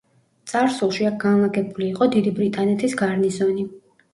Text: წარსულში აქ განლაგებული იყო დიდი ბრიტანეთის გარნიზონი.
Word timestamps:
წარსულში 0.51 1.05
აქ 1.09 1.19
განლაგებული 1.23 1.87
იყო 1.91 2.09
დიდი 2.17 2.33
ბრიტანეთის 2.41 2.99
გარნიზონი. 3.03 3.71